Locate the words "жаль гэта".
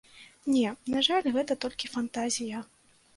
1.07-1.57